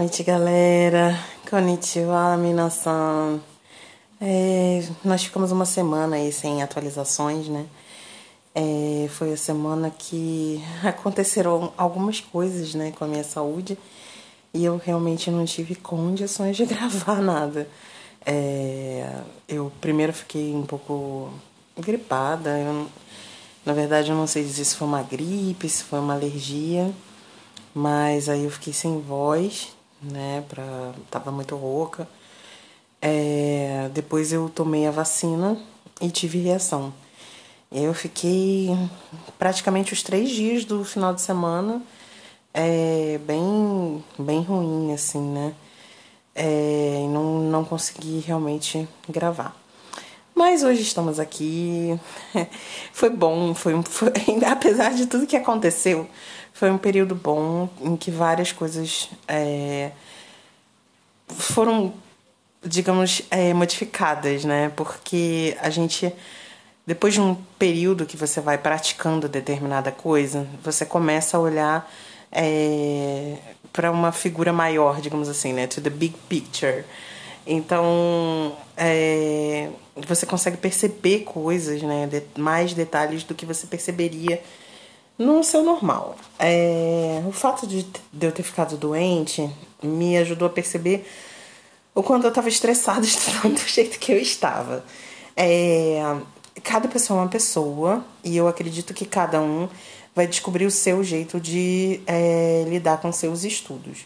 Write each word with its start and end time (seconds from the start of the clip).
Noite, 0.00 0.22
galera. 0.22 1.14
Konnichiwa, 1.50 2.34
minasan. 2.38 3.38
É, 4.18 4.82
nós 5.04 5.22
ficamos 5.22 5.52
uma 5.52 5.66
semana 5.66 6.16
aí 6.16 6.32
sem 6.32 6.62
atualizações, 6.62 7.48
né? 7.48 7.66
É, 8.54 9.08
foi 9.10 9.34
a 9.34 9.36
semana 9.36 9.90
que 9.90 10.58
aconteceram 10.82 11.70
algumas 11.76 12.18
coisas, 12.18 12.74
né, 12.74 12.94
com 12.98 13.04
a 13.04 13.08
minha 13.08 13.22
saúde 13.22 13.76
e 14.54 14.64
eu 14.64 14.78
realmente 14.82 15.30
não 15.30 15.44
tive 15.44 15.74
condições 15.74 16.56
de 16.56 16.64
gravar 16.72 17.20
nada. 17.20 17.68
É, 18.24 19.06
eu 19.46 19.70
primeiro 19.82 20.14
fiquei 20.14 20.54
um 20.54 20.64
pouco 20.64 21.28
gripada. 21.78 22.58
Eu, 22.58 22.86
na 23.66 23.74
verdade, 23.74 24.08
eu 24.08 24.16
não 24.16 24.26
sei 24.26 24.44
dizer 24.44 24.64
se 24.64 24.76
foi 24.76 24.88
uma 24.88 25.02
gripe, 25.02 25.68
se 25.68 25.84
foi 25.84 25.98
uma 25.98 26.14
alergia. 26.14 26.90
Mas 27.74 28.30
aí 28.30 28.44
eu 28.44 28.50
fiquei 28.50 28.72
sem 28.72 28.98
voz, 28.98 29.74
né? 30.02 30.44
Pra, 30.48 30.92
tava 31.10 31.30
muito 31.30 31.56
rouca. 31.56 32.08
É, 33.00 33.90
depois 33.94 34.32
eu 34.32 34.48
tomei 34.48 34.86
a 34.86 34.90
vacina 34.90 35.56
e 36.00 36.10
tive 36.10 36.38
reação. 36.38 36.92
Eu 37.72 37.94
fiquei 37.94 38.68
praticamente 39.38 39.92
os 39.92 40.02
três 40.02 40.30
dias 40.30 40.64
do 40.64 40.84
final 40.84 41.14
de 41.14 41.20
semana 41.20 41.82
é, 42.52 43.18
bem, 43.24 44.04
bem 44.18 44.42
ruim, 44.42 44.92
assim, 44.92 45.20
né? 45.20 45.54
É, 46.34 47.06
não, 47.10 47.40
não 47.40 47.64
consegui 47.64 48.20
realmente 48.20 48.88
gravar. 49.08 49.59
Mas 50.40 50.62
hoje 50.62 50.80
estamos 50.80 51.20
aqui. 51.20 52.00
foi 52.94 53.10
bom, 53.10 53.54
foi, 53.54 53.74
foi 53.82 54.10
apesar 54.50 54.94
de 54.94 55.04
tudo 55.04 55.26
que 55.26 55.36
aconteceu, 55.36 56.08
foi 56.54 56.70
um 56.70 56.78
período 56.78 57.14
bom 57.14 57.68
em 57.82 57.94
que 57.94 58.10
várias 58.10 58.50
coisas 58.50 59.10
é, 59.28 59.90
foram, 61.28 61.92
digamos, 62.64 63.20
é, 63.30 63.52
modificadas, 63.52 64.46
né? 64.46 64.72
Porque 64.74 65.58
a 65.60 65.68
gente, 65.68 66.10
depois 66.86 67.12
de 67.12 67.20
um 67.20 67.34
período 67.58 68.06
que 68.06 68.16
você 68.16 68.40
vai 68.40 68.56
praticando 68.56 69.28
determinada 69.28 69.92
coisa, 69.92 70.48
você 70.64 70.86
começa 70.86 71.36
a 71.36 71.40
olhar 71.40 71.92
é, 72.32 73.36
para 73.74 73.90
uma 73.92 74.10
figura 74.10 74.54
maior, 74.54 75.02
digamos 75.02 75.28
assim, 75.28 75.52
né? 75.52 75.66
To 75.66 75.82
the 75.82 75.90
big 75.90 76.16
picture. 76.30 76.82
Então, 77.46 78.56
é, 78.76 79.68
você 80.06 80.26
consegue 80.26 80.56
perceber 80.56 81.20
coisas, 81.20 81.82
né? 81.82 82.06
De, 82.06 82.22
mais 82.40 82.74
detalhes 82.74 83.24
do 83.24 83.34
que 83.34 83.46
você 83.46 83.66
perceberia 83.66 84.42
no 85.18 85.42
seu 85.44 85.62
normal. 85.62 86.16
É, 86.38 87.22
o 87.26 87.32
fato 87.32 87.66
de, 87.66 87.82
de 88.12 88.26
eu 88.26 88.32
ter 88.32 88.42
ficado 88.42 88.76
doente 88.76 89.48
me 89.82 90.16
ajudou 90.16 90.46
a 90.46 90.50
perceber 90.50 91.06
o 91.94 92.02
quanto 92.02 92.24
eu 92.24 92.28
estava 92.28 92.48
estressada 92.48 93.04
estudando 93.04 93.54
do 93.54 93.68
jeito 93.68 93.98
que 93.98 94.12
eu 94.12 94.18
estava. 94.18 94.84
É, 95.36 96.00
cada 96.62 96.88
pessoa 96.88 97.20
é 97.20 97.22
uma 97.22 97.28
pessoa 97.28 98.04
e 98.24 98.36
eu 98.36 98.48
acredito 98.48 98.94
que 98.94 99.04
cada 99.04 99.40
um 99.40 99.68
vai 100.14 100.26
descobrir 100.26 100.66
o 100.66 100.70
seu 100.70 101.02
jeito 101.04 101.40
de 101.40 102.00
é, 102.06 102.64
lidar 102.68 102.98
com 102.98 103.12
seus 103.12 103.44
estudos. 103.44 104.04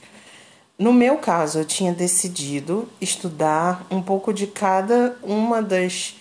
No 0.78 0.92
meu 0.92 1.18
caso, 1.18 1.60
eu 1.60 1.64
tinha 1.64 1.92
decidido 1.92 2.88
estudar 3.00 3.86
um 3.90 4.02
pouco 4.02 4.32
de 4.32 4.46
cada 4.46 5.16
uma 5.22 5.62
das 5.62 6.16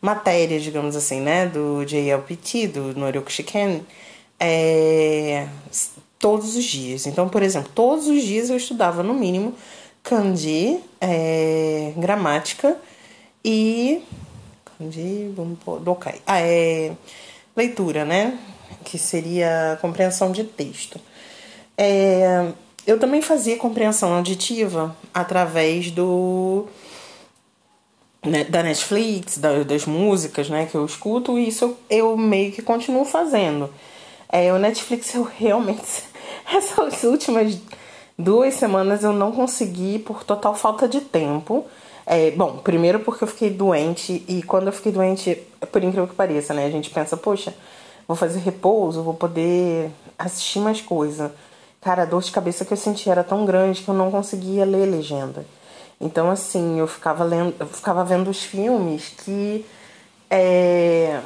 matérias, 0.00 0.62
digamos 0.62 0.94
assim, 0.94 1.20
né, 1.20 1.46
do 1.46 1.84
JLPT, 1.84 2.68
do 2.68 2.98
Noryoku 2.98 3.30
Shiken, 3.32 3.84
é, 4.38 5.48
todos 6.18 6.54
os 6.56 6.64
dias. 6.64 7.06
Então, 7.06 7.28
por 7.28 7.42
exemplo, 7.42 7.70
todos 7.74 8.06
os 8.06 8.22
dias 8.22 8.48
eu 8.48 8.56
estudava 8.56 9.02
no 9.02 9.12
mínimo 9.12 9.54
kanji, 10.04 10.80
é, 11.00 11.92
gramática 11.96 12.76
e 13.44 14.02
kanji, 14.78 15.32
vamos 15.34 15.58
pôr, 15.58 15.80
dokai. 15.80 16.20
Ah, 16.24 16.40
é 16.40 16.92
leitura, 17.56 18.04
né? 18.04 18.38
Que 18.84 18.98
seria 18.98 19.76
compreensão 19.80 20.30
de 20.30 20.44
texto. 20.44 21.00
É, 21.76 22.52
eu 22.86 22.98
também 22.98 23.20
fazia 23.20 23.56
compreensão 23.56 24.14
auditiva 24.14 24.96
através 25.12 25.90
do 25.90 26.66
né, 28.24 28.44
da 28.44 28.62
Netflix, 28.62 29.38
da, 29.38 29.62
das 29.62 29.86
músicas, 29.86 30.48
né, 30.48 30.66
que 30.66 30.74
eu 30.74 30.84
escuto, 30.84 31.38
e 31.38 31.48
isso 31.48 31.76
eu 31.88 32.16
meio 32.16 32.52
que 32.52 32.62
continuo 32.62 33.04
fazendo. 33.04 33.70
É, 34.28 34.52
o 34.52 34.58
Netflix 34.58 35.14
eu 35.14 35.22
realmente 35.22 35.82
essas 36.52 37.02
últimas 37.04 37.58
duas 38.18 38.54
semanas 38.54 39.04
eu 39.04 39.12
não 39.12 39.32
consegui 39.32 39.98
por 39.98 40.24
total 40.24 40.54
falta 40.54 40.88
de 40.88 41.00
tempo. 41.00 41.66
É, 42.04 42.30
bom, 42.30 42.58
primeiro 42.58 43.00
porque 43.00 43.24
eu 43.24 43.28
fiquei 43.28 43.50
doente 43.50 44.24
e 44.28 44.42
quando 44.42 44.68
eu 44.68 44.72
fiquei 44.72 44.92
doente, 44.92 45.42
por 45.72 45.82
incrível 45.82 46.06
que 46.06 46.14
pareça, 46.14 46.54
né, 46.54 46.66
a 46.66 46.70
gente 46.70 46.90
pensa, 46.90 47.16
poxa, 47.16 47.52
vou 48.06 48.16
fazer 48.16 48.38
repouso, 48.40 49.02
vou 49.02 49.14
poder 49.14 49.90
assistir 50.18 50.60
mais 50.60 50.80
coisa. 50.80 51.34
Cara, 51.86 52.02
a 52.02 52.04
dor 52.04 52.20
de 52.20 52.32
cabeça 52.32 52.64
que 52.64 52.72
eu 52.72 52.76
senti 52.76 53.08
era 53.08 53.22
tão 53.22 53.46
grande 53.46 53.80
que 53.80 53.88
eu 53.88 53.94
não 53.94 54.10
conseguia 54.10 54.64
ler 54.64 54.86
legenda. 54.86 55.46
Então, 56.00 56.28
assim, 56.28 56.80
eu 56.80 56.88
ficava 56.88 57.22
lendo, 57.22 57.54
eu 57.60 57.66
ficava 57.68 58.04
vendo 58.04 58.28
os 58.28 58.42
filmes 58.42 59.14
que 59.24 59.64
é, 60.28 61.20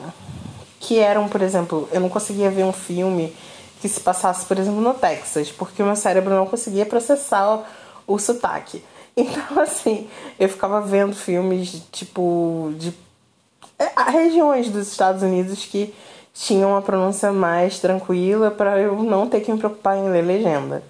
que 0.79 0.99
eram, 0.99 1.31
por 1.31 1.41
exemplo, 1.41 1.89
eu 1.91 1.99
não 1.99 2.11
conseguia 2.11 2.51
ver 2.51 2.65
um 2.65 2.75
filme 2.75 3.35
que 3.81 3.89
se 3.89 4.01
passasse, 4.01 4.45
por 4.45 4.59
exemplo, 4.59 4.83
no 4.83 4.93
Texas, 4.93 5.51
porque 5.51 5.83
o 5.83 5.87
meu 5.87 5.97
cérebro 5.97 6.35
não 6.35 6.45
conseguia 6.45 6.85
processar 6.85 7.65
o, 8.07 8.15
o 8.15 8.19
sotaque. 8.19 8.85
Então, 9.17 9.61
assim, 9.61 10.09
eu 10.39 10.49
ficava 10.49 10.79
vendo 10.83 11.17
filmes 11.17 11.83
tipo 11.91 12.71
de 12.77 12.93
é, 13.79 14.11
regiões 14.11 14.69
dos 14.69 14.89
Estados 14.89 15.23
Unidos 15.23 15.65
que 15.65 15.95
tinham 16.41 16.71
uma 16.71 16.81
pronúncia 16.81 17.31
mais 17.33 17.79
tranquila 17.79 18.51
para 18.51 18.79
eu 18.79 19.03
não 19.03 19.29
ter 19.29 19.41
que 19.41 19.53
me 19.53 19.59
preocupar 19.59 19.99
em 19.99 20.09
ler 20.09 20.23
legenda. 20.23 20.83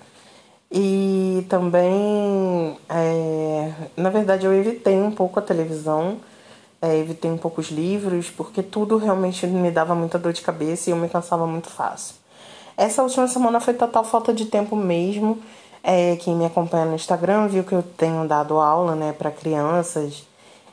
E 0.71 1.45
também, 1.49 2.79
é, 2.89 3.73
na 3.97 4.11
verdade, 4.11 4.47
eu 4.47 4.55
evitei 4.55 4.95
um 4.95 5.11
pouco 5.11 5.41
a 5.41 5.43
televisão, 5.43 6.19
é, 6.81 6.97
evitei 6.99 7.29
um 7.29 7.37
pouco 7.37 7.61
os 7.61 7.69
livros, 7.69 8.31
porque 8.31 8.63
tudo 8.63 8.97
realmente 8.97 9.45
me 9.49 9.73
dava 9.73 9.93
muita 9.93 10.19
dor 10.19 10.33
de 10.33 10.41
cabeça 10.41 10.89
e 10.89 10.93
eu 10.93 10.97
me 10.97 11.09
cansava 11.09 11.47
muito 11.49 11.69
fácil. 11.69 12.15
Essa 12.77 13.03
última 13.03 13.27
semana 13.27 13.59
foi 13.59 13.75
total 13.75 14.05
falta 14.05 14.33
de 14.33 14.45
tempo 14.45 14.77
mesmo. 14.77 15.39
É, 15.83 16.15
quem 16.17 16.37
me 16.37 16.45
acompanha 16.45 16.85
no 16.85 16.95
Instagram 16.95 17.49
viu 17.49 17.65
que 17.65 17.73
eu 17.73 17.83
tenho 17.83 18.27
dado 18.29 18.61
aula 18.61 18.95
né, 18.95 19.13
para 19.13 19.33
crianças 19.33 20.25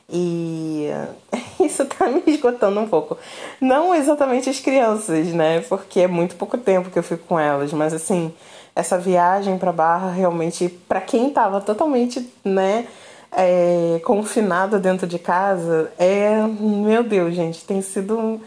e 0.08 0.88
isso 1.60 1.84
tá 1.86 2.06
me 2.08 2.22
esgotando 2.26 2.80
um 2.80 2.88
pouco. 2.88 3.18
Não 3.60 3.94
exatamente 3.94 4.48
as 4.48 4.60
crianças, 4.60 5.28
né? 5.28 5.60
Porque 5.68 6.00
é 6.00 6.06
muito 6.06 6.36
pouco 6.36 6.56
tempo 6.56 6.90
que 6.90 6.98
eu 6.98 7.02
fico 7.02 7.24
com 7.26 7.38
elas, 7.38 7.72
mas 7.72 7.92
assim, 7.92 8.32
essa 8.74 8.98
viagem 8.98 9.58
para 9.58 9.72
Barra 9.72 10.10
realmente 10.10 10.68
para 10.68 11.00
quem 11.00 11.30
tava 11.30 11.60
totalmente, 11.60 12.32
né, 12.44 12.86
é, 13.32 14.00
confinada 14.04 14.78
dentro 14.78 15.06
de 15.06 15.18
casa, 15.18 15.92
é, 15.98 16.40
meu 16.42 17.02
Deus, 17.02 17.34
gente, 17.34 17.64
tem 17.64 17.82
sido 17.82 18.18
um 18.18 18.40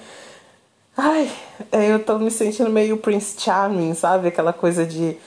Ai, 0.95 1.31
é, 1.71 1.91
eu 1.93 2.03
tô 2.03 2.19
me 2.19 2.29
sentindo 2.29 2.69
meio 2.69 2.97
Prince 2.97 3.39
Charming, 3.39 3.93
sabe? 3.93 4.27
Aquela 4.27 4.53
coisa 4.53 4.85
de 4.85 5.17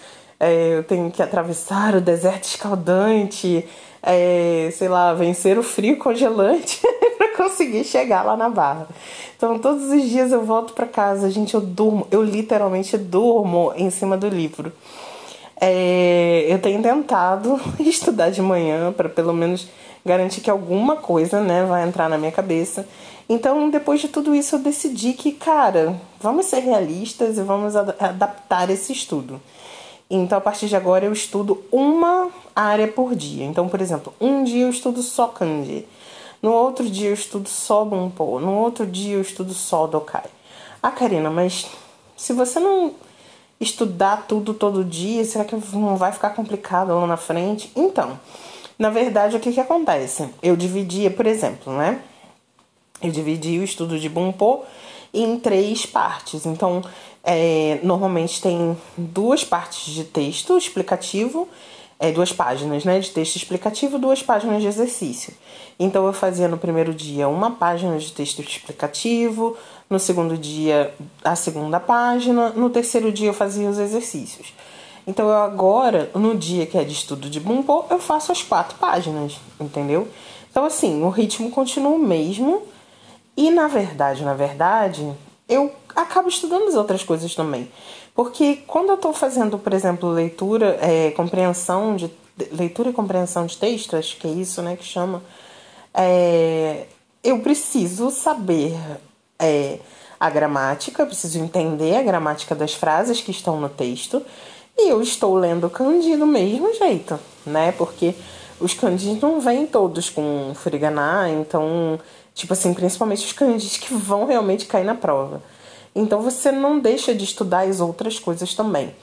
é, 0.44 0.76
eu 0.78 0.84
tenho 0.84 1.10
que 1.10 1.22
atravessar 1.22 1.94
o 1.94 2.00
deserto 2.00 2.44
escaldante, 2.44 3.66
é, 4.02 4.68
sei 4.72 4.88
lá, 4.88 5.14
vencer 5.14 5.58
o 5.58 5.62
frio 5.62 5.96
congelante 5.96 6.80
para 7.16 7.34
conseguir 7.36 7.84
chegar 7.84 8.22
lá 8.22 8.36
na 8.36 8.50
barra. 8.50 8.86
Então, 9.36 9.58
todos 9.58 9.90
os 9.90 10.02
dias 10.02 10.32
eu 10.32 10.44
volto 10.44 10.74
para 10.74 10.86
casa, 10.86 11.30
gente, 11.30 11.54
eu 11.54 11.60
durmo, 11.60 12.06
eu 12.10 12.22
literalmente 12.22 12.98
durmo 12.98 13.72
em 13.74 13.88
cima 13.88 14.16
do 14.16 14.28
livro. 14.28 14.70
É, 15.58 16.44
eu 16.48 16.58
tenho 16.58 16.82
tentado 16.82 17.58
estudar 17.80 18.30
de 18.30 18.42
manhã 18.42 18.92
para 18.92 19.08
pelo 19.08 19.32
menos 19.32 19.66
garantir 20.04 20.42
que 20.42 20.50
alguma 20.50 20.96
coisa, 20.96 21.40
né, 21.40 21.64
vai 21.64 21.88
entrar 21.88 22.10
na 22.10 22.18
minha 22.18 22.32
cabeça. 22.32 22.86
Então, 23.26 23.70
depois 23.70 24.02
de 24.02 24.08
tudo 24.08 24.34
isso, 24.34 24.56
eu 24.56 24.58
decidi 24.58 25.14
que, 25.14 25.32
cara, 25.32 25.98
vamos 26.20 26.44
ser 26.44 26.58
realistas 26.58 27.38
e 27.38 27.42
vamos 27.42 27.74
adaptar 27.74 28.68
esse 28.68 28.92
estudo. 28.92 29.40
Então, 30.16 30.38
a 30.38 30.40
partir 30.40 30.68
de 30.68 30.76
agora, 30.76 31.04
eu 31.04 31.12
estudo 31.12 31.64
uma 31.72 32.30
área 32.54 32.86
por 32.86 33.14
dia. 33.14 33.44
Então, 33.44 33.68
por 33.68 33.80
exemplo, 33.80 34.14
um 34.20 34.44
dia 34.44 34.62
eu 34.62 34.70
estudo 34.70 35.02
só 35.02 35.26
kanji. 35.26 35.86
No 36.40 36.52
outro 36.52 36.88
dia 36.88 37.08
eu 37.08 37.14
estudo 37.14 37.48
só 37.48 37.84
bunpo. 37.84 38.38
No 38.38 38.52
outro 38.52 38.86
dia 38.86 39.14
eu 39.14 39.20
estudo 39.20 39.52
só 39.54 39.86
dokai. 39.86 40.24
Ah, 40.82 40.90
Karina, 40.90 41.30
mas 41.30 41.66
se 42.16 42.32
você 42.32 42.60
não 42.60 42.94
estudar 43.60 44.26
tudo 44.28 44.52
todo 44.52 44.84
dia, 44.84 45.24
será 45.24 45.44
que 45.44 45.56
não 45.72 45.96
vai 45.96 46.12
ficar 46.12 46.30
complicado 46.30 46.88
lá 46.94 47.06
na 47.06 47.16
frente? 47.16 47.72
Então, 47.74 48.18
na 48.78 48.90
verdade, 48.90 49.36
o 49.36 49.40
que 49.40 49.52
que 49.52 49.60
acontece? 49.60 50.28
Eu 50.42 50.56
dividia, 50.56 51.10
por 51.10 51.26
exemplo, 51.26 51.72
né? 51.72 52.00
Eu 53.02 53.10
dividi 53.10 53.58
o 53.58 53.64
estudo 53.64 53.98
de 53.98 54.08
bunpo 54.08 54.64
em 55.12 55.38
três 55.38 55.86
partes. 55.86 56.44
Então, 56.44 56.82
é, 57.24 57.80
normalmente 57.82 58.40
tem 58.40 58.76
duas 58.96 59.42
partes 59.42 59.92
de 59.92 60.04
texto 60.04 60.58
explicativo, 60.58 61.48
é, 61.98 62.12
duas 62.12 62.32
páginas 62.32 62.84
né, 62.84 63.00
de 63.00 63.10
texto 63.10 63.36
explicativo, 63.36 63.98
duas 63.98 64.22
páginas 64.22 64.60
de 64.60 64.68
exercício. 64.68 65.32
Então 65.78 66.06
eu 66.06 66.12
fazia 66.12 66.46
no 66.48 66.58
primeiro 66.58 66.92
dia 66.92 67.26
uma 67.26 67.50
página 67.52 67.96
de 67.98 68.12
texto 68.12 68.40
explicativo, 68.40 69.56
no 69.88 69.98
segundo 69.98 70.36
dia 70.36 70.92
a 71.24 71.34
segunda 71.34 71.80
página, 71.80 72.50
no 72.50 72.68
terceiro 72.68 73.10
dia 73.10 73.30
eu 73.30 73.34
fazia 73.34 73.68
os 73.68 73.78
exercícios. 73.78 74.52
Então 75.06 75.28
eu 75.28 75.36
agora, 75.36 76.10
no 76.14 76.34
dia 76.36 76.66
que 76.66 76.76
é 76.76 76.84
de 76.84 76.92
estudo 76.92 77.30
de 77.30 77.40
Bumbo, 77.40 77.86
eu 77.90 77.98
faço 77.98 78.32
as 78.32 78.42
quatro 78.42 78.76
páginas, 78.78 79.38
entendeu? 79.58 80.08
Então 80.50 80.64
assim, 80.64 81.02
o 81.02 81.08
ritmo 81.08 81.50
continua 81.50 81.92
o 81.92 81.98
mesmo 81.98 82.62
e 83.36 83.50
na 83.50 83.66
verdade, 83.66 84.24
na 84.24 84.34
verdade, 84.34 85.10
eu 85.48 85.72
acabo 85.94 86.28
estudando 86.28 86.68
as 86.68 86.74
outras 86.74 87.02
coisas 87.02 87.34
também. 87.34 87.70
Porque 88.14 88.62
quando 88.66 88.90
eu 88.90 88.94
estou 88.94 89.12
fazendo, 89.12 89.58
por 89.58 89.72
exemplo, 89.72 90.10
leitura, 90.10 90.78
é, 90.80 91.10
compreensão 91.12 91.96
de 91.96 92.10
leitura 92.52 92.90
e 92.90 92.92
compreensão 92.92 93.46
de 93.46 93.56
texto, 93.56 93.96
acho 93.96 94.16
que 94.16 94.26
é 94.26 94.30
isso, 94.30 94.60
né, 94.60 94.76
que 94.76 94.84
chama, 94.84 95.22
é, 95.92 96.86
eu 97.22 97.38
preciso 97.40 98.10
saber 98.10 98.74
é, 99.38 99.78
a 100.18 100.30
gramática, 100.30 101.06
preciso 101.06 101.38
entender 101.38 101.96
a 101.96 102.02
gramática 102.02 102.54
das 102.54 102.74
frases 102.74 103.20
que 103.20 103.30
estão 103.30 103.60
no 103.60 103.68
texto, 103.68 104.22
e 104.76 104.88
eu 104.88 105.00
estou 105.00 105.36
lendo 105.36 105.70
kanji 105.70 106.16
do 106.16 106.26
mesmo 106.26 106.74
jeito, 106.74 107.18
né? 107.46 107.72
Porque 107.72 108.14
os 108.60 108.74
kanjis 108.74 109.20
não 109.20 109.40
vêm 109.40 109.66
todos 109.66 110.10
com 110.10 110.52
furigana, 110.54 111.28
então, 111.30 112.00
tipo 112.34 112.52
assim, 112.52 112.74
principalmente 112.74 113.24
os 113.24 113.32
kanjis 113.32 113.76
que 113.76 113.94
vão 113.94 114.26
realmente 114.26 114.66
cair 114.66 114.84
na 114.84 114.94
prova. 114.94 115.40
Então 115.94 116.20
você 116.20 116.50
não 116.50 116.80
deixa 116.80 117.14
de 117.14 117.24
estudar 117.24 117.60
as 117.60 117.80
outras 117.80 118.18
coisas 118.18 118.54
também. 118.54 118.94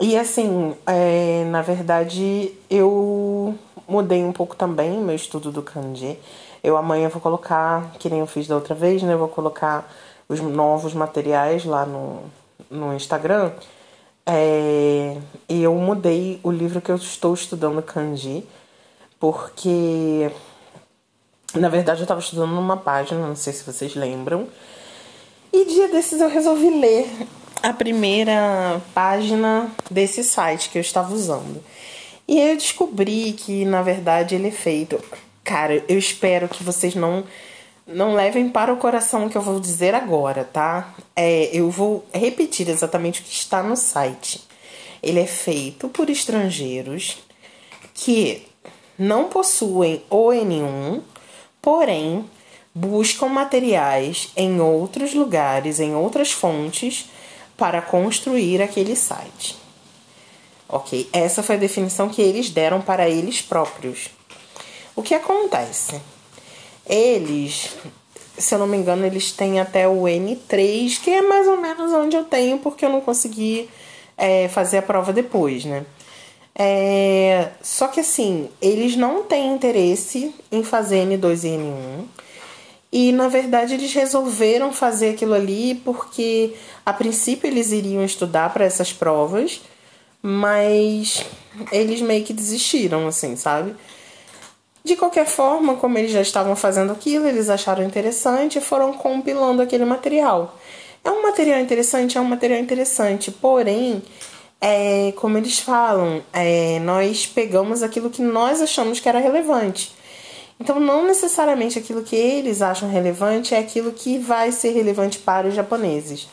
E 0.00 0.16
assim, 0.16 0.74
é, 0.86 1.44
na 1.46 1.62
verdade, 1.62 2.52
eu 2.68 3.54
mudei 3.88 4.22
um 4.24 4.32
pouco 4.32 4.54
também 4.56 4.98
meu 4.98 5.14
estudo 5.14 5.50
do 5.50 5.62
kanji. 5.62 6.18
Eu 6.62 6.76
amanhã 6.76 7.08
vou 7.08 7.20
colocar, 7.20 7.92
que 7.98 8.08
nem 8.08 8.20
eu 8.20 8.26
fiz 8.26 8.46
da 8.46 8.54
outra 8.54 8.74
vez, 8.74 9.02
né? 9.02 9.14
Eu 9.14 9.18
vou 9.18 9.28
colocar 9.28 9.90
os 10.28 10.40
novos 10.40 10.94
materiais 10.94 11.64
lá 11.64 11.84
no, 11.84 12.22
no 12.70 12.94
Instagram. 12.94 13.52
É, 14.26 15.18
e 15.48 15.62
eu 15.62 15.74
mudei 15.74 16.40
o 16.42 16.50
livro 16.50 16.80
que 16.80 16.90
eu 16.90 16.96
estou 16.96 17.34
estudando 17.34 17.82
kanji, 17.82 18.46
porque 19.20 20.30
na 21.54 21.68
verdade 21.68 22.00
eu 22.00 22.04
estava 22.04 22.20
estudando 22.20 22.52
numa 22.52 22.76
página, 22.76 23.26
não 23.26 23.36
sei 23.36 23.52
se 23.52 23.64
vocês 23.64 23.94
lembram, 23.94 24.48
e 25.54 25.64
dia 25.66 25.86
desses 25.86 26.20
eu 26.20 26.28
resolvi 26.28 26.68
ler 26.68 27.08
a 27.62 27.72
primeira 27.72 28.82
página 28.92 29.70
desse 29.88 30.24
site 30.24 30.68
que 30.68 30.76
eu 30.76 30.82
estava 30.82 31.14
usando. 31.14 31.62
E 32.26 32.40
eu 32.40 32.56
descobri 32.56 33.32
que, 33.32 33.64
na 33.64 33.80
verdade, 33.80 34.34
ele 34.34 34.48
é 34.48 34.50
feito. 34.50 34.98
Cara, 35.44 35.84
eu 35.88 35.96
espero 35.96 36.48
que 36.48 36.64
vocês 36.64 36.96
não 36.96 37.22
não 37.86 38.14
levem 38.14 38.48
para 38.48 38.72
o 38.72 38.78
coração 38.78 39.26
o 39.26 39.30
que 39.30 39.36
eu 39.36 39.42
vou 39.42 39.60
dizer 39.60 39.94
agora, 39.94 40.42
tá? 40.42 40.94
É, 41.14 41.50
eu 41.52 41.70
vou 41.70 42.04
repetir 42.12 42.68
exatamente 42.68 43.20
o 43.20 43.24
que 43.24 43.32
está 43.32 43.62
no 43.62 43.76
site. 43.76 44.42
Ele 45.02 45.20
é 45.20 45.26
feito 45.26 45.88
por 45.88 46.08
estrangeiros 46.08 47.18
que 47.92 48.42
não 48.98 49.28
possuem 49.28 50.02
ON1, 50.10 51.02
porém 51.60 52.24
buscam 52.74 53.28
materiais 53.28 54.30
em 54.36 54.60
outros 54.60 55.14
lugares, 55.14 55.78
em 55.78 55.94
outras 55.94 56.32
fontes, 56.32 57.08
para 57.56 57.80
construir 57.80 58.60
aquele 58.60 58.96
site. 58.96 59.56
Ok? 60.68 61.08
Essa 61.12 61.42
foi 61.42 61.54
a 61.54 61.58
definição 61.58 62.08
que 62.08 62.20
eles 62.20 62.50
deram 62.50 62.82
para 62.82 63.08
eles 63.08 63.40
próprios. 63.40 64.10
O 64.96 65.02
que 65.02 65.14
acontece? 65.14 66.00
Eles, 66.86 67.70
se 68.36 68.54
eu 68.54 68.58
não 68.58 68.66
me 68.66 68.76
engano, 68.76 69.06
eles 69.06 69.30
têm 69.30 69.60
até 69.60 69.86
o 69.86 70.02
N3, 70.02 71.00
que 71.00 71.10
é 71.10 71.22
mais 71.22 71.46
ou 71.46 71.56
menos 71.56 71.92
onde 71.92 72.16
eu 72.16 72.24
tenho, 72.24 72.58
porque 72.58 72.84
eu 72.84 72.90
não 72.90 73.00
consegui 73.00 73.68
é, 74.16 74.48
fazer 74.48 74.78
a 74.78 74.82
prova 74.82 75.12
depois, 75.12 75.64
né? 75.64 75.86
É, 76.56 77.50
só 77.62 77.88
que 77.88 78.00
assim, 78.00 78.48
eles 78.62 78.96
não 78.96 79.24
têm 79.24 79.54
interesse 79.54 80.32
em 80.52 80.62
fazer 80.62 81.04
N2 81.04 81.44
e 81.44 81.48
N1 81.48 82.04
e 82.94 83.10
na 83.10 83.26
verdade 83.26 83.74
eles 83.74 83.92
resolveram 83.92 84.72
fazer 84.72 85.10
aquilo 85.10 85.34
ali 85.34 85.74
porque 85.84 86.54
a 86.86 86.92
princípio 86.92 87.48
eles 87.48 87.72
iriam 87.72 88.04
estudar 88.04 88.52
para 88.52 88.64
essas 88.64 88.92
provas, 88.92 89.60
mas 90.22 91.26
eles 91.72 92.00
meio 92.00 92.24
que 92.24 92.32
desistiram, 92.32 93.08
assim, 93.08 93.34
sabe? 93.34 93.74
De 94.84 94.94
qualquer 94.94 95.26
forma, 95.26 95.74
como 95.74 95.98
eles 95.98 96.12
já 96.12 96.20
estavam 96.20 96.54
fazendo 96.54 96.92
aquilo, 96.92 97.26
eles 97.26 97.50
acharam 97.50 97.82
interessante 97.82 98.58
e 98.58 98.60
foram 98.60 98.92
compilando 98.92 99.60
aquele 99.60 99.84
material. 99.84 100.56
É 101.02 101.10
um 101.10 101.20
material 101.20 101.58
interessante, 101.58 102.16
é 102.16 102.20
um 102.20 102.24
material 102.24 102.60
interessante, 102.60 103.32
porém, 103.32 104.04
é, 104.60 105.12
como 105.16 105.36
eles 105.36 105.58
falam, 105.58 106.22
é, 106.32 106.78
nós 106.78 107.26
pegamos 107.26 107.82
aquilo 107.82 108.08
que 108.08 108.22
nós 108.22 108.62
achamos 108.62 109.00
que 109.00 109.08
era 109.08 109.18
relevante. 109.18 109.92
Então, 110.58 110.78
não 110.78 111.06
necessariamente 111.06 111.78
aquilo 111.78 112.02
que 112.02 112.16
eles 112.16 112.62
acham 112.62 112.88
relevante 112.88 113.54
é 113.54 113.58
aquilo 113.58 113.92
que 113.92 114.18
vai 114.18 114.52
ser 114.52 114.70
relevante 114.70 115.18
para 115.18 115.48
os 115.48 115.54
japoneses. 115.54 116.28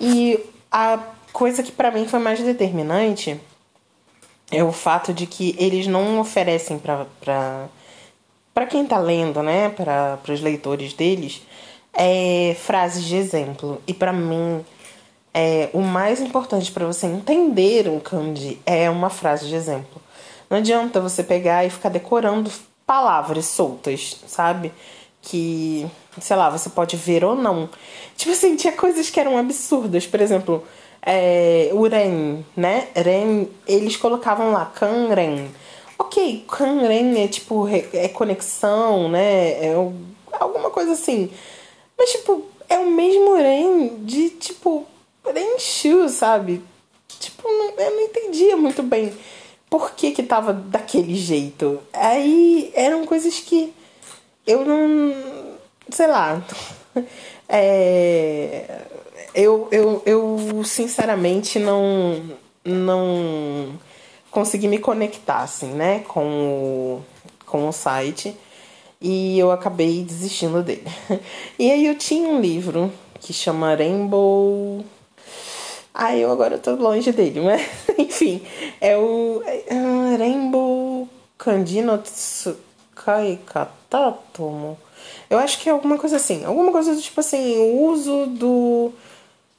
E 0.00 0.38
a 0.70 0.98
coisa 1.32 1.62
que 1.62 1.72
para 1.72 1.90
mim 1.90 2.06
foi 2.06 2.18
mais 2.18 2.40
determinante 2.40 3.40
é 4.50 4.62
o 4.62 4.72
fato 4.72 5.12
de 5.12 5.26
que 5.26 5.54
eles 5.58 5.86
não 5.86 6.20
oferecem 6.20 6.78
para 6.78 7.06
para 8.56 8.64
quem 8.66 8.84
está 8.84 8.98
lendo, 8.98 9.42
né, 9.42 9.68
para 9.68 10.18
os 10.32 10.40
leitores 10.40 10.94
deles, 10.94 11.42
é, 11.92 12.56
frases 12.58 13.04
de 13.04 13.14
exemplo. 13.14 13.82
E 13.86 13.92
para 13.92 14.14
mim, 14.14 14.64
é, 15.34 15.68
o 15.74 15.82
mais 15.82 16.22
importante 16.22 16.72
para 16.72 16.86
você 16.86 17.06
entender 17.06 17.86
um 17.86 18.00
kanji 18.00 18.58
é 18.64 18.88
uma 18.88 19.10
frase 19.10 19.46
de 19.46 19.54
exemplo. 19.54 20.00
Não 20.48 20.56
adianta 20.56 21.02
você 21.02 21.22
pegar 21.22 21.66
e 21.66 21.70
ficar 21.70 21.90
decorando 21.90 22.50
palavras 22.86 23.46
soltas, 23.46 24.20
sabe? 24.26 24.72
Que, 25.20 25.86
sei 26.20 26.36
lá, 26.36 26.48
você 26.48 26.70
pode 26.70 26.96
ver 26.96 27.24
ou 27.24 27.34
não. 27.34 27.68
Tipo 28.16 28.32
assim, 28.32 28.54
tinha 28.56 28.72
coisas 28.72 29.10
que 29.10 29.18
eram 29.18 29.36
absurdas. 29.36 30.06
Por 30.06 30.20
exemplo, 30.20 30.64
é, 31.02 31.70
o 31.72 31.82
Ren, 31.88 32.44
né? 32.56 32.88
Ren, 32.94 33.46
eles 33.66 33.96
colocavam 33.96 34.52
lá 34.52 34.66
Kanren. 34.66 35.50
Ok, 35.98 36.44
Kanren 36.48 37.24
é 37.24 37.28
tipo, 37.28 37.66
é 37.68 38.08
conexão, 38.08 39.08
né? 39.08 39.64
É 39.64 39.74
alguma 40.38 40.70
coisa 40.70 40.92
assim. 40.92 41.30
Mas, 41.98 42.10
tipo, 42.10 42.46
é 42.68 42.78
o 42.78 42.90
mesmo 42.90 43.34
Ren 43.34 44.04
de, 44.04 44.30
tipo, 44.30 44.86
Renshu, 45.24 46.08
sabe? 46.08 46.62
Tipo, 47.18 47.48
eu 47.48 47.90
não 47.90 48.02
entendia 48.02 48.56
muito 48.56 48.82
bem 48.82 49.12
por 49.68 49.92
que 49.92 50.12
que 50.12 50.22
tava 50.22 50.52
daquele 50.52 51.14
jeito. 51.14 51.80
Aí 51.92 52.72
eram 52.74 53.04
coisas 53.04 53.40
que 53.40 53.72
eu 54.46 54.64
não. 54.64 55.14
sei 55.90 56.06
lá. 56.06 56.42
É, 57.48 58.80
eu, 59.32 59.68
eu, 59.70 60.02
eu 60.04 60.64
sinceramente 60.64 61.60
não. 61.60 62.20
não 62.64 63.78
consegui 64.32 64.66
me 64.66 64.78
conectar, 64.78 65.42
assim, 65.42 65.68
né, 65.68 66.00
com 66.08 66.26
o, 66.26 67.04
com 67.46 67.68
o 67.68 67.72
site. 67.72 68.34
E 69.00 69.38
eu 69.38 69.52
acabei 69.52 70.02
desistindo 70.02 70.60
dele. 70.62 70.82
E 71.56 71.70
aí 71.70 71.86
eu 71.86 71.96
tinha 71.96 72.28
um 72.28 72.40
livro 72.40 72.92
que 73.20 73.32
chama 73.32 73.76
Rainbow 73.76 74.84
ah, 75.98 76.14
eu 76.14 76.30
agora 76.30 76.58
tô 76.58 76.74
longe 76.74 77.10
dele, 77.10 77.40
mas 77.40 77.66
enfim, 77.96 78.42
é 78.82 78.98
o 78.98 79.42
uh, 79.42 80.18
Rainbow 80.18 81.08
Kandino 81.38 81.96
Tsukai 81.96 83.38
Katatomo. 83.46 84.76
Eu 85.30 85.38
acho 85.38 85.58
que 85.58 85.70
é 85.70 85.72
alguma 85.72 85.96
coisa 85.96 86.16
assim, 86.16 86.44
alguma 86.44 86.70
coisa 86.70 86.94
do 86.94 87.00
tipo 87.00 87.18
assim, 87.18 87.56
o 87.56 87.88
uso 87.88 88.26
do 88.26 88.92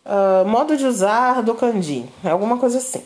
uh, 0.05 0.47
modo 0.47 0.77
de 0.77 0.85
usar 0.85 1.41
do 1.41 1.55
kanji, 1.55 2.05
é 2.23 2.29
alguma 2.29 2.59
coisa 2.59 2.77
assim. 2.77 3.01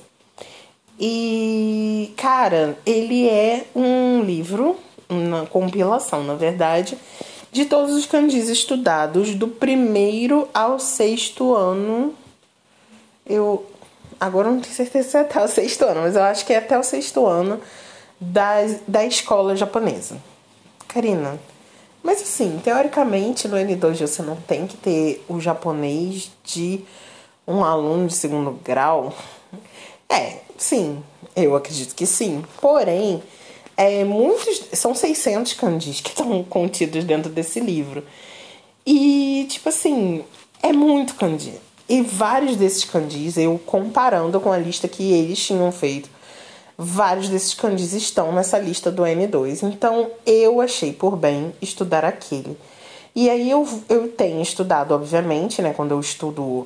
E, 0.99 2.13
cara, 2.17 2.77
ele 2.85 3.29
é 3.29 3.65
um 3.73 4.23
livro, 4.23 4.75
uma 5.09 5.45
compilação, 5.45 6.21
na 6.21 6.35
verdade, 6.35 6.97
de 7.49 7.63
todos 7.63 7.95
os 7.95 8.05
kanjis 8.05 8.49
estudados 8.49 9.33
do 9.35 9.47
primeiro 9.47 10.49
ao 10.53 10.77
sexto 10.79 11.55
ano 11.55 12.13
eu 13.31 13.65
agora 14.19 14.51
não 14.51 14.59
tenho 14.59 14.75
certeza 14.75 15.09
se 15.09 15.17
é 15.17 15.21
até 15.21 15.43
o 15.43 15.47
sexto 15.47 15.85
ano, 15.85 16.01
mas 16.01 16.15
eu 16.15 16.23
acho 16.23 16.45
que 16.45 16.53
é 16.53 16.57
até 16.57 16.77
o 16.77 16.83
sexto 16.83 17.25
ano 17.25 17.59
da, 18.19 18.57
da 18.87 19.05
escola 19.05 19.55
japonesa. 19.55 20.17
Karina, 20.87 21.39
mas 22.03 22.21
assim, 22.21 22.59
teoricamente 22.63 23.47
no 23.47 23.55
N2 23.57 24.01
você 24.01 24.21
não 24.21 24.35
tem 24.35 24.67
que 24.67 24.77
ter 24.77 25.23
o 25.27 25.39
japonês 25.39 26.31
de 26.43 26.83
um 27.47 27.63
aluno 27.63 28.07
de 28.07 28.13
segundo 28.13 28.51
grau. 28.63 29.13
É, 30.09 30.39
sim, 30.57 31.03
eu 31.35 31.55
acredito 31.55 31.95
que 31.95 32.05
sim. 32.05 32.43
Porém, 32.59 33.23
é, 33.77 34.03
muitos 34.03 34.63
são 34.73 34.93
600 34.93 35.53
kanjis 35.53 36.01
que 36.01 36.09
estão 36.11 36.43
contidos 36.43 37.03
dentro 37.03 37.31
desse 37.31 37.59
livro. 37.59 38.03
E, 38.85 39.45
tipo 39.49 39.69
assim, 39.69 40.23
é 40.61 40.73
muito 40.73 41.15
kanji. 41.15 41.53
E 41.91 42.01
vários 42.01 42.55
desses 42.55 42.85
kanjis, 42.85 43.35
eu 43.35 43.59
comparando 43.65 44.39
com 44.39 44.49
a 44.49 44.57
lista 44.57 44.87
que 44.87 45.11
eles 45.11 45.37
tinham 45.45 45.69
feito, 45.73 46.09
vários 46.77 47.27
desses 47.27 47.53
kanjis 47.53 47.91
estão 47.91 48.31
nessa 48.31 48.57
lista 48.57 48.89
do 48.89 49.03
N2. 49.03 49.63
Então, 49.63 50.09
eu 50.25 50.61
achei 50.61 50.93
por 50.93 51.17
bem 51.17 51.53
estudar 51.61 52.05
aquele. 52.05 52.57
E 53.13 53.29
aí 53.29 53.51
eu, 53.51 53.67
eu 53.89 54.07
tenho 54.07 54.41
estudado, 54.41 54.93
obviamente, 54.93 55.61
né, 55.61 55.73
quando 55.73 55.91
eu 55.91 55.99
estudo 55.99 56.65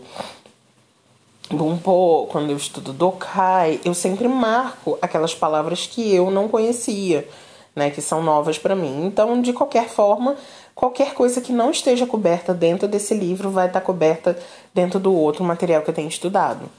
Bumpo, 1.49 2.27
quando 2.31 2.51
eu 2.51 2.57
estudo 2.57 2.93
Dokai, 2.93 3.79
eu 3.83 3.95
sempre 3.95 4.27
marco 4.27 4.95
aquelas 5.01 5.33
palavras 5.33 5.87
que 5.87 6.13
eu 6.13 6.29
não 6.29 6.47
conhecia, 6.47 7.27
né, 7.75 7.89
que 7.89 7.99
são 7.99 8.21
novas 8.21 8.59
para 8.59 8.75
mim. 8.75 9.07
Então, 9.07 9.41
de 9.41 9.53
qualquer 9.53 9.89
forma, 9.89 10.35
qualquer 10.75 11.13
coisa 11.13 11.39
que 11.39 11.53
não 11.53 11.71
esteja 11.71 12.05
coberta 12.05 12.53
dentro 12.53 12.87
desse 12.87 13.13
livro 13.13 13.49
vai 13.49 13.67
estar 13.67 13.79
coberta 13.79 14.37
dentro 14.73 14.99
do 14.99 15.15
outro 15.15 15.43
material 15.43 15.81
que 15.81 15.89
eu 15.89 15.93
tenho 15.93 16.09
estudado. 16.09 16.69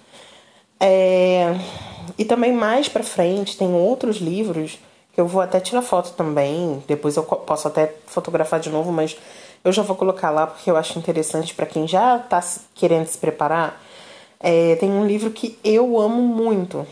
É... 0.78 1.58
E 2.18 2.24
também 2.24 2.52
mais 2.52 2.88
para 2.88 3.02
frente 3.02 3.56
tem 3.56 3.72
outros 3.72 4.18
livros 4.18 4.78
que 5.12 5.20
eu 5.20 5.26
vou 5.26 5.40
até 5.40 5.58
tirar 5.58 5.80
foto 5.80 6.12
também, 6.12 6.82
depois 6.86 7.16
eu 7.16 7.22
posso 7.22 7.66
até 7.66 7.94
fotografar 8.06 8.60
de 8.60 8.68
novo, 8.68 8.92
mas 8.92 9.16
eu 9.64 9.72
já 9.72 9.82
vou 9.82 9.96
colocar 9.96 10.28
lá 10.30 10.46
porque 10.46 10.70
eu 10.70 10.76
acho 10.76 10.98
interessante 10.98 11.54
para 11.54 11.64
quem 11.64 11.88
já 11.88 12.18
está 12.18 12.44
querendo 12.74 13.06
se 13.06 13.16
preparar. 13.16 13.82
É, 14.38 14.76
tem 14.76 14.90
um 14.90 15.06
livro 15.06 15.30
que 15.30 15.58
eu 15.64 15.98
amo 15.98 16.20
muito, 16.20 16.86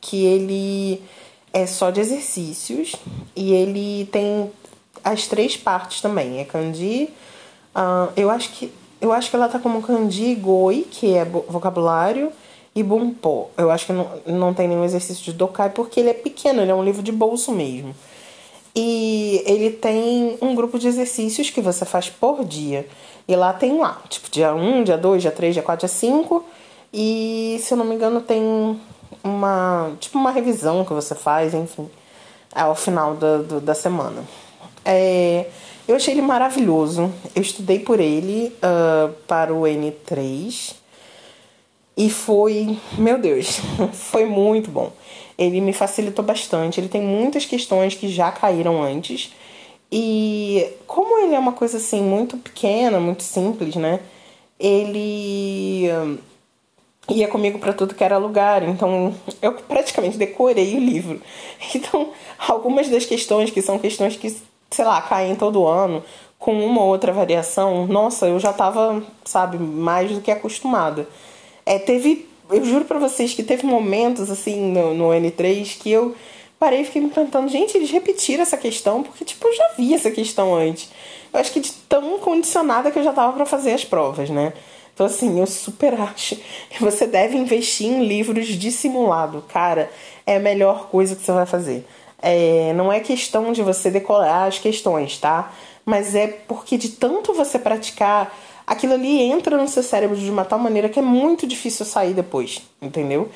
que 0.00 0.24
ele 0.24 1.02
é 1.52 1.66
só 1.66 1.90
de 1.90 2.00
exercícios 2.00 2.96
e 3.36 3.54
ele 3.54 4.06
tem 4.06 4.50
as 5.12 5.26
três 5.26 5.56
partes 5.56 6.00
também. 6.00 6.40
É 6.40 6.44
kanji, 6.44 7.10
uh, 7.74 8.12
eu 8.16 8.30
acho 8.30 8.50
que 8.52 8.72
eu 9.00 9.12
acho 9.12 9.30
que 9.30 9.36
ela 9.36 9.48
tá 9.48 9.58
como 9.58 9.80
kanji 9.80 10.34
goi, 10.34 10.86
que 10.90 11.14
é 11.14 11.24
vocabulário, 11.24 12.32
e 12.74 12.82
bunpo. 12.82 13.50
Eu 13.56 13.70
acho 13.70 13.86
que 13.86 13.92
não, 13.92 14.08
não 14.26 14.54
tem 14.54 14.68
nenhum 14.68 14.84
exercício 14.84 15.24
de 15.24 15.32
dokai 15.32 15.70
porque 15.70 16.00
ele 16.00 16.10
é 16.10 16.14
pequeno, 16.14 16.62
ele 16.62 16.70
é 16.70 16.74
um 16.74 16.84
livro 16.84 17.02
de 17.02 17.12
bolso 17.12 17.52
mesmo. 17.52 17.94
E 18.74 19.42
ele 19.46 19.70
tem 19.70 20.38
um 20.40 20.54
grupo 20.54 20.78
de 20.78 20.86
exercícios 20.86 21.50
que 21.50 21.60
você 21.60 21.84
faz 21.84 22.08
por 22.08 22.44
dia. 22.44 22.86
E 23.26 23.34
lá 23.34 23.52
tem 23.52 23.78
lá, 23.78 24.00
tipo, 24.08 24.30
dia 24.30 24.54
1, 24.54 24.84
dia 24.84 24.96
2, 24.96 25.22
dia 25.22 25.30
3, 25.30 25.54
dia 25.54 25.62
4, 25.62 25.86
dia 25.86 25.94
5. 25.94 26.44
E 26.92 27.58
se 27.60 27.74
eu 27.74 27.78
não 27.78 27.84
me 27.84 27.94
engano, 27.94 28.20
tem 28.20 28.78
uma. 29.22 29.92
Tipo, 30.00 30.18
uma 30.18 30.30
revisão 30.30 30.84
que 30.84 30.92
você 30.92 31.14
faz, 31.14 31.54
enfim, 31.54 31.88
ao 32.54 32.74
final 32.74 33.14
da, 33.14 33.38
do, 33.38 33.60
da 33.60 33.74
semana. 33.74 34.22
É, 34.84 35.46
eu 35.86 35.96
achei 35.96 36.14
ele 36.14 36.22
maravilhoso. 36.22 37.12
Eu 37.34 37.42
estudei 37.42 37.78
por 37.78 37.98
ele 38.00 38.52
uh, 38.62 39.12
para 39.26 39.54
o 39.54 39.62
N3 39.62 40.74
e 41.96 42.10
foi, 42.10 42.78
meu 42.96 43.18
Deus, 43.18 43.60
foi 43.92 44.24
muito 44.24 44.70
bom. 44.70 44.92
Ele 45.36 45.60
me 45.60 45.72
facilitou 45.72 46.24
bastante. 46.24 46.78
Ele 46.78 46.88
tem 46.88 47.00
muitas 47.00 47.44
questões 47.44 47.94
que 47.94 48.08
já 48.08 48.30
caíram 48.30 48.82
antes. 48.82 49.32
E 49.90 50.68
como 50.86 51.18
ele 51.18 51.34
é 51.34 51.38
uma 51.38 51.52
coisa 51.52 51.78
assim 51.78 52.02
muito 52.02 52.36
pequena, 52.36 53.00
muito 53.00 53.22
simples, 53.22 53.74
né? 53.74 54.00
Ele 54.60 55.90
ia 57.08 57.26
comigo 57.26 57.58
para 57.58 57.72
tudo 57.72 57.94
que 57.94 58.04
era 58.04 58.18
lugar, 58.18 58.62
então 58.62 59.14
eu 59.40 59.54
praticamente 59.54 60.18
decorei 60.18 60.76
o 60.76 60.80
livro. 60.80 61.20
Então, 61.74 62.12
algumas 62.38 62.88
das 62.88 63.04
questões 63.04 63.50
que 63.50 63.60
são 63.60 63.78
questões 63.78 64.16
que 64.16 64.36
sei 64.70 64.84
lá, 64.84 65.00
caem 65.02 65.34
todo 65.34 65.66
ano 65.66 66.02
com 66.38 66.64
uma 66.64 66.82
ou 66.82 66.88
outra 66.88 67.12
variação, 67.12 67.86
nossa, 67.86 68.26
eu 68.26 68.38
já 68.38 68.52
tava, 68.52 69.02
sabe, 69.24 69.58
mais 69.58 70.10
do 70.12 70.20
que 70.20 70.30
acostumada. 70.30 71.08
É, 71.66 71.78
teve, 71.78 72.28
eu 72.50 72.64
juro 72.64 72.84
para 72.84 72.98
vocês 72.98 73.34
que 73.34 73.42
teve 73.42 73.66
momentos 73.66 74.30
assim 74.30 74.72
no, 74.72 74.94
no 74.94 75.08
N3 75.08 75.78
que 75.78 75.90
eu 75.90 76.14
parei 76.58 76.82
e 76.82 76.84
fiquei 76.84 77.02
me 77.02 77.10
perguntando, 77.10 77.48
gente, 77.48 77.76
eles 77.76 77.90
repetiram 77.90 78.42
essa 78.42 78.56
questão 78.56 79.02
porque 79.02 79.24
tipo 79.24 79.46
eu 79.46 79.54
já 79.54 79.70
vi 79.76 79.94
essa 79.94 80.10
questão 80.10 80.54
antes. 80.54 80.90
Eu 81.32 81.40
acho 81.40 81.52
que 81.52 81.60
de 81.60 81.72
tão 81.88 82.18
condicionada 82.18 82.90
que 82.90 82.98
eu 82.98 83.04
já 83.04 83.12
tava 83.12 83.32
para 83.32 83.44
fazer 83.44 83.72
as 83.72 83.84
provas, 83.84 84.30
né? 84.30 84.52
Então, 84.94 85.06
assim, 85.06 85.38
eu 85.38 85.46
super 85.46 85.94
acho 86.00 86.36
que 86.70 86.80
você 86.80 87.06
deve 87.06 87.36
investir 87.36 87.86
em 87.86 88.04
livros 88.04 88.46
de 88.46 88.72
simulado. 88.72 89.44
Cara, 89.48 89.90
é 90.26 90.36
a 90.36 90.40
melhor 90.40 90.88
coisa 90.88 91.14
que 91.14 91.22
você 91.22 91.32
vai 91.32 91.46
fazer. 91.46 91.86
É, 92.20 92.72
não 92.74 92.92
é 92.92 93.00
questão 93.00 93.52
de 93.52 93.62
você 93.62 93.90
decorar 93.90 94.46
as 94.46 94.58
questões, 94.58 95.18
tá? 95.18 95.52
Mas 95.84 96.14
é 96.14 96.26
porque 96.26 96.76
de 96.76 96.90
tanto 96.90 97.32
você 97.32 97.58
praticar, 97.58 98.36
aquilo 98.66 98.94
ali 98.94 99.22
entra 99.22 99.56
no 99.56 99.68
seu 99.68 99.82
cérebro 99.82 100.16
de 100.16 100.30
uma 100.30 100.44
tal 100.44 100.58
maneira 100.58 100.88
que 100.88 100.98
é 100.98 101.02
muito 101.02 101.46
difícil 101.46 101.86
sair 101.86 102.12
depois, 102.12 102.60
entendeu? 102.82 103.30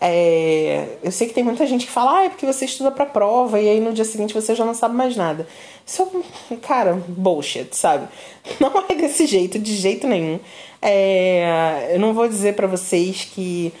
É, 0.00 0.98
eu 1.02 1.12
sei 1.12 1.28
que 1.28 1.34
tem 1.34 1.44
muita 1.44 1.66
gente 1.66 1.86
que 1.86 1.92
fala, 1.92 2.18
ah, 2.18 2.24
é 2.24 2.28
porque 2.28 2.44
você 2.44 2.64
estuda 2.64 2.90
pra 2.90 3.06
prova 3.06 3.60
e 3.60 3.68
aí 3.68 3.80
no 3.80 3.92
dia 3.92 4.04
seguinte 4.04 4.34
você 4.34 4.54
já 4.54 4.64
não 4.64 4.74
sabe 4.74 4.94
mais 4.94 5.16
nada. 5.16 5.46
Isso 5.86 6.24
é, 6.50 6.56
cara, 6.56 7.00
bullshit, 7.06 7.74
sabe? 7.74 8.08
Não 8.60 8.72
é 8.88 8.94
desse 8.94 9.26
jeito, 9.26 9.58
de 9.58 9.74
jeito 9.76 10.06
nenhum. 10.06 10.40
É, 10.80 11.90
eu 11.92 11.98
não 11.98 12.12
vou 12.12 12.28
dizer 12.28 12.54
para 12.54 12.66
vocês 12.66 13.24
que 13.34 13.72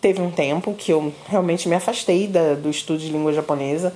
teve 0.00 0.20
um 0.20 0.30
tempo 0.30 0.74
que 0.74 0.92
eu 0.92 1.12
realmente 1.26 1.68
me 1.68 1.74
afastei 1.74 2.26
da, 2.26 2.54
do 2.54 2.70
estudo 2.70 2.98
de 2.98 3.10
língua 3.10 3.32
japonesa, 3.32 3.94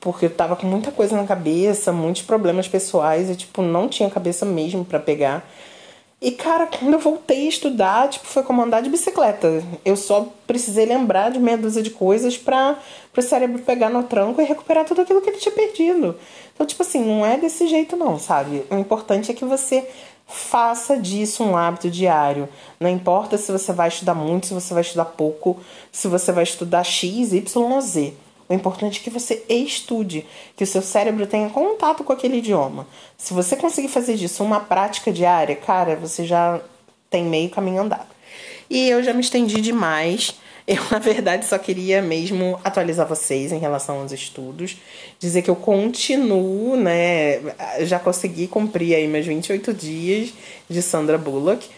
porque 0.00 0.26
eu 0.26 0.30
tava 0.30 0.56
com 0.56 0.66
muita 0.66 0.92
coisa 0.92 1.16
na 1.16 1.26
cabeça, 1.26 1.92
muitos 1.92 2.22
problemas 2.22 2.68
pessoais 2.68 3.28
e, 3.30 3.36
tipo, 3.36 3.62
não 3.62 3.88
tinha 3.88 4.10
cabeça 4.10 4.44
mesmo 4.46 4.84
para 4.84 4.98
pegar. 4.98 5.48
E, 6.20 6.30
cara, 6.30 6.66
quando 6.66 6.94
eu 6.94 6.98
voltei 6.98 7.46
a 7.46 7.48
estudar, 7.48 8.08
tipo, 8.08 8.26
foi 8.26 8.42
como 8.42 8.62
andar 8.62 8.80
de 8.80 8.88
bicicleta. 8.88 9.62
Eu 9.84 9.96
só 9.96 10.28
precisei 10.46 10.86
lembrar 10.86 11.30
de 11.30 11.38
meia 11.38 11.58
dúzia 11.58 11.82
de 11.82 11.90
coisas 11.90 12.38
pra, 12.38 12.78
o 13.14 13.22
cérebro 13.22 13.60
pegar 13.62 13.90
no 13.90 14.02
tranco 14.02 14.40
e 14.40 14.44
recuperar 14.44 14.86
tudo 14.86 15.02
aquilo 15.02 15.20
que 15.20 15.28
ele 15.28 15.38
tinha 15.38 15.54
perdido. 15.54 16.16
Então, 16.54 16.66
tipo 16.66 16.82
assim, 16.82 17.04
não 17.04 17.24
é 17.24 17.36
desse 17.36 17.66
jeito 17.66 17.96
não, 17.96 18.18
sabe? 18.18 18.64
O 18.70 18.76
importante 18.76 19.30
é 19.30 19.34
que 19.34 19.44
você 19.44 19.86
Faça 20.26 20.96
disso 20.96 21.44
um 21.44 21.56
hábito 21.56 21.88
diário. 21.88 22.48
Não 22.80 22.90
importa 22.90 23.38
se 23.38 23.52
você 23.52 23.72
vai 23.72 23.88
estudar 23.88 24.14
muito, 24.14 24.48
se 24.48 24.54
você 24.54 24.74
vai 24.74 24.82
estudar 24.82 25.04
pouco, 25.04 25.58
se 25.92 26.08
você 26.08 26.32
vai 26.32 26.42
estudar 26.42 26.82
X, 26.82 27.32
Y 27.32 27.62
ou 27.62 27.80
Z. 27.80 28.12
O 28.48 28.54
importante 28.54 29.00
é 29.00 29.04
que 29.04 29.10
você 29.10 29.44
estude, 29.48 30.26
que 30.56 30.64
o 30.64 30.66
seu 30.66 30.82
cérebro 30.82 31.26
tenha 31.26 31.48
contato 31.50 32.04
com 32.04 32.12
aquele 32.12 32.38
idioma. 32.38 32.86
Se 33.16 33.34
você 33.34 33.56
conseguir 33.56 33.88
fazer 33.88 34.16
disso 34.16 34.44
uma 34.44 34.60
prática 34.60 35.12
diária, 35.12 35.56
cara, 35.56 35.96
você 35.96 36.24
já 36.24 36.60
tem 37.10 37.24
meio 37.24 37.50
caminho 37.50 37.82
andado. 37.82 38.06
E 38.68 38.88
eu 38.88 39.02
já 39.02 39.12
me 39.12 39.20
estendi 39.20 39.60
demais. 39.60 40.34
Eu, 40.66 40.82
na 40.90 40.98
verdade, 40.98 41.46
só 41.46 41.56
queria 41.58 42.02
mesmo 42.02 42.58
atualizar 42.64 43.06
vocês 43.06 43.52
em 43.52 43.58
relação 43.58 44.00
aos 44.00 44.10
estudos, 44.10 44.76
dizer 45.18 45.42
que 45.42 45.50
eu 45.50 45.54
continuo, 45.54 46.76
né? 46.76 47.40
Já 47.82 48.00
consegui 48.00 48.48
cumprir 48.48 48.96
aí 48.96 49.06
meus 49.06 49.24
28 49.24 49.72
dias 49.72 50.32
de 50.68 50.82
Sandra 50.82 51.16
Bullock 51.16 51.68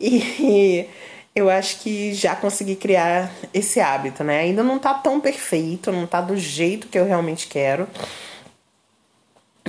e 0.00 0.86
eu 1.36 1.50
acho 1.50 1.80
que 1.80 2.14
já 2.14 2.34
consegui 2.34 2.76
criar 2.76 3.30
esse 3.52 3.78
hábito, 3.78 4.24
né? 4.24 4.40
Ainda 4.40 4.62
não 4.62 4.78
tá 4.78 4.94
tão 4.94 5.20
perfeito, 5.20 5.92
não 5.92 6.06
tá 6.06 6.22
do 6.22 6.36
jeito 6.36 6.88
que 6.88 6.98
eu 6.98 7.04
realmente 7.04 7.46
quero. 7.46 7.86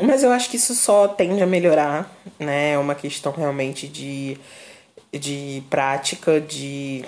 Mas 0.02 0.24
eu 0.24 0.32
acho 0.32 0.50
que 0.50 0.56
isso 0.56 0.74
só 0.74 1.10
tende 1.10 1.44
a 1.44 1.48
melhorar, 1.48 2.10
né? 2.40 2.72
É 2.72 2.78
uma 2.78 2.96
questão 2.96 3.34
realmente 3.34 3.88
de 3.88 4.38
de 5.12 5.64
prática, 5.70 6.40
de 6.40 7.04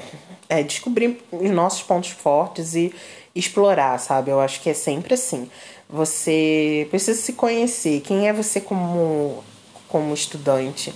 é, 0.49 0.61
descobrir 0.61 1.21
os 1.31 1.49
nossos 1.51 1.81
pontos 1.83 2.09
fortes 2.09 2.75
e 2.75 2.93
explorar, 3.35 3.97
sabe? 3.99 4.31
Eu 4.31 4.39
acho 4.39 4.61
que 4.61 4.69
é 4.69 4.73
sempre 4.73 5.13
assim. 5.13 5.49
Você 5.89 6.87
precisa 6.89 7.19
se 7.19 7.33
conhecer. 7.33 8.01
Quem 8.01 8.27
é 8.27 8.33
você 8.33 8.59
como, 8.59 9.43
como 9.87 10.13
estudante? 10.13 10.93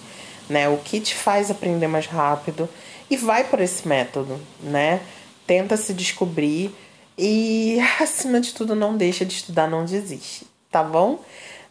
Né? 0.49 0.67
O 0.69 0.77
que 0.77 0.99
te 0.99 1.15
faz 1.15 1.49
aprender 1.51 1.87
mais 1.87 2.07
rápido? 2.07 2.69
E 3.09 3.15
vai 3.15 3.43
por 3.45 3.59
esse 3.59 3.87
método, 3.87 4.39
né? 4.61 5.01
Tenta 5.45 5.77
se 5.77 5.93
descobrir 5.93 6.75
e, 7.17 7.79
acima 7.99 8.39
de 8.39 8.53
tudo, 8.53 8.75
não 8.75 8.95
deixa 8.95 9.25
de 9.25 9.33
estudar, 9.33 9.67
não 9.67 9.83
desiste, 9.83 10.45
tá 10.69 10.83
bom? 10.83 11.19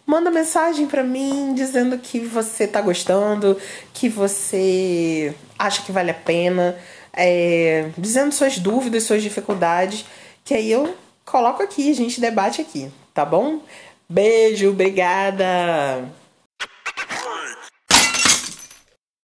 Manda 0.07 0.31
mensagem 0.31 0.87
para 0.87 1.03
mim 1.03 1.53
dizendo 1.53 1.99
que 1.99 2.21
você 2.21 2.67
tá 2.67 2.81
gostando, 2.81 3.59
que 3.93 4.09
você 4.09 5.35
acha 5.59 5.83
que 5.83 5.91
vale 5.91 6.13
a 6.13 6.15
pena, 6.15 6.79
é, 7.13 7.91
dizendo 7.99 8.33
suas 8.33 8.57
dúvidas, 8.59 9.03
suas 9.03 9.21
dificuldades, 9.21 10.05
que 10.45 10.55
aí 10.55 10.71
eu 10.71 10.97
coloco 11.25 11.61
aqui, 11.61 11.91
a 11.91 11.95
gente 11.95 12.21
debate 12.21 12.61
aqui, 12.61 12.89
tá 13.13 13.25
bom? 13.25 13.61
Beijo, 14.09 14.71
obrigada! 14.71 16.09